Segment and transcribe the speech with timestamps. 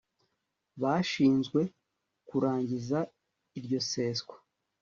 [0.81, 1.61] bashinzwe
[2.27, 2.99] kurangiza
[3.59, 4.35] iryo seswa